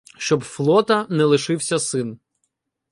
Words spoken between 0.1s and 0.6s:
Щоб